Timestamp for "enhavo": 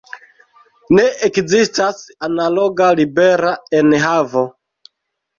3.81-4.43